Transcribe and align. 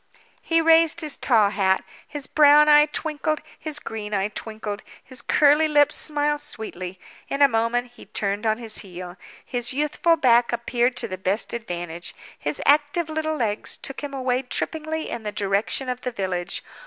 He 0.41 0.61
raised 0.63 1.01
his 1.01 1.15
tall 1.15 1.51
hat. 1.51 1.83
His 2.07 2.25
brown 2.25 2.67
eye 2.67 2.87
twinkled, 2.87 3.39
his 3.59 3.77
green 3.77 4.15
eye 4.15 4.29
twinkled, 4.29 4.81
his 5.03 5.21
curly 5.21 5.67
lips 5.67 5.95
smiled 5.95 6.41
sweetly. 6.41 6.99
In 7.29 7.43
a 7.43 7.47
moment 7.47 7.91
he 7.93 8.07
turned 8.07 8.47
on 8.47 8.57
his 8.57 8.79
heel. 8.79 9.15
His 9.45 9.73
youthful 9.73 10.15
back 10.17 10.51
appeared 10.51 10.97
to 10.97 11.07
the 11.07 11.19
best 11.19 11.53
advantage; 11.53 12.15
his 12.35 12.63
active 12.65 13.09
little 13.09 13.35
legs 13.35 13.77
took 13.77 14.01
him 14.01 14.11
away 14.11 14.41
trippingly 14.41 15.07
in 15.07 15.21
the 15.21 15.31
direction 15.31 15.87
of 15.87 16.01
the 16.01 16.11
village. 16.11 16.63